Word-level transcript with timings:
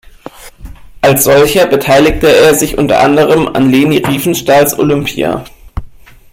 Als 1.03 1.25
solcher 1.25 1.67
beteiligte 1.67 2.27
er 2.35 2.55
sich 2.55 2.75
unter 2.79 3.01
anderem 3.01 3.47
an 3.47 3.69
Leni 3.69 3.97
Riefenstahls 3.99 4.79
"Olympia". 4.79 5.45